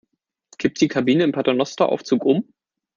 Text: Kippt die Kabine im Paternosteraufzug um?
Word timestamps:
Kippt 0.57 0.81
die 0.81 0.87
Kabine 0.87 1.23
im 1.23 1.31
Paternosteraufzug 1.31 2.25
um? 2.25 2.51